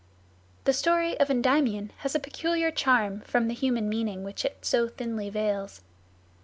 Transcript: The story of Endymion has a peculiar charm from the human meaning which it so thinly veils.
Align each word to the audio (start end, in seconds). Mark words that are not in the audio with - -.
The 0.63 0.73
story 0.73 1.15
of 1.19 1.29
Endymion 1.29 1.91
has 1.97 2.15
a 2.15 2.19
peculiar 2.19 2.71
charm 2.71 3.21
from 3.27 3.47
the 3.47 3.53
human 3.53 3.87
meaning 3.87 4.23
which 4.23 4.43
it 4.43 4.65
so 4.65 4.87
thinly 4.87 5.29
veils. 5.29 5.81